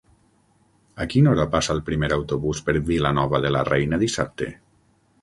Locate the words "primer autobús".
1.91-2.65